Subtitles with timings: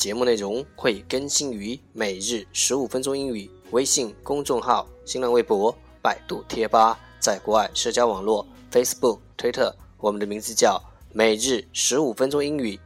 [0.00, 10.82] 节目内容会更新于每日十五分钟英语微信公众号、新浪微博、百度贴吧，在国外社交网络 Facebook、推特，我们的名字叫
[11.12, 12.80] 每日十五分钟英语，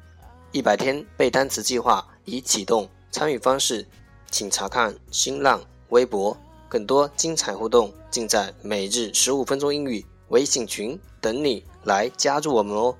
[0.50, 2.90] 一百天背单词计划已启动。
[3.12, 3.87] 参与方式，
[4.32, 6.37] 请查看新浪微博，
[6.68, 12.96] 更多精彩互动尽在每日十五分钟英语微信群，等你来加入我们哦。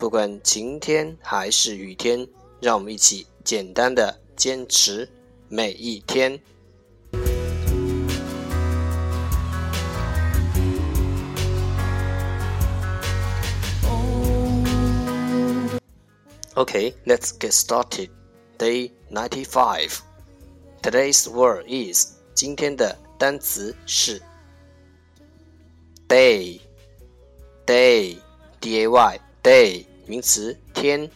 [0.00, 2.26] 不管晴天还是雨天，
[2.58, 5.06] 让我们一起简单的坚持
[5.46, 6.40] 每一天。
[16.54, 18.08] Okay, let's get started.
[18.56, 19.98] Day ninety-five.
[20.80, 24.22] Today's word is 今天的单词是
[26.08, 26.58] day,
[27.66, 28.16] day,
[28.62, 29.89] d-a-y, day.
[30.09, 31.09] 名词天。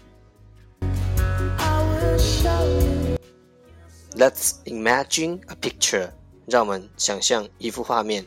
[4.15, 6.09] Let's imagine a picture，
[6.45, 8.25] 让我们想象一幅画面。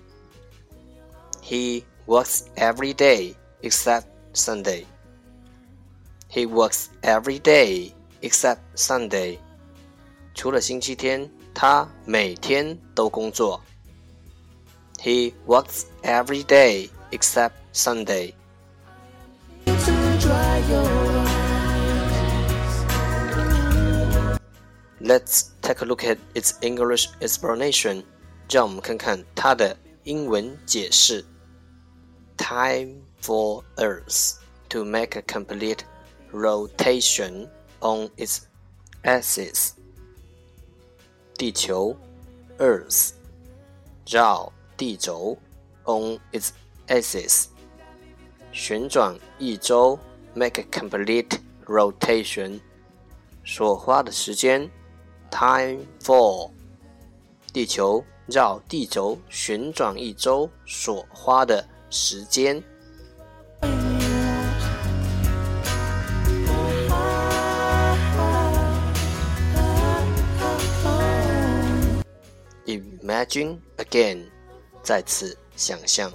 [1.42, 4.84] He works every day except Sunday.
[6.30, 9.38] He works every day except Sunday.
[10.34, 13.60] 除了星期天，他每天都工作。
[14.98, 18.32] He works every day except Sunday.
[25.00, 28.04] Let's take a look at its English explanation.
[28.48, 31.24] 让我们看看它的英文解释。
[32.36, 34.34] Time for Earth
[34.68, 35.80] to make a complete
[36.32, 37.48] rotation
[37.80, 38.40] on its
[39.02, 39.72] axis.
[41.36, 41.96] 地球
[42.58, 43.10] Earth
[44.06, 45.36] 绕地轴
[45.84, 46.50] on its
[46.86, 47.46] axis
[48.52, 49.98] 旋转一周
[50.36, 52.60] ，make a complete rotation，
[53.44, 54.70] 所花的时间，
[55.30, 56.50] time for，
[57.52, 62.62] 地球绕地轴旋转一周所花的时间。
[72.64, 74.24] Imagine again，
[74.82, 76.10] 再次想象。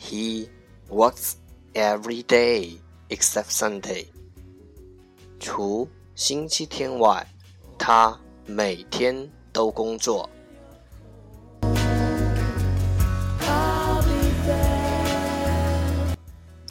[0.00, 0.48] He
[0.88, 1.34] works
[1.74, 2.78] every day
[3.08, 4.06] except Sunday.
[5.38, 7.26] 除星期天外，
[7.78, 10.28] 他每天都工作。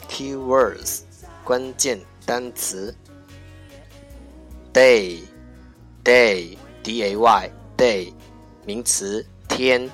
[0.08, 1.02] Keywords
[1.44, 2.94] 关键单词：
[4.72, 5.20] day
[6.04, 8.12] day d a y day
[8.66, 9.88] 名词天。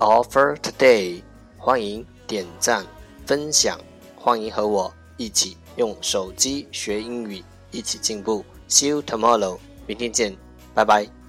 [0.00, 1.22] offer today
[1.56, 2.84] 欢迎点赞
[3.26, 3.78] 分享
[4.16, 8.44] 欢迎和我一起用手机学英语一起进步。
[8.68, 10.36] See you tomorrow 明天见
[10.74, 11.19] 拜拜。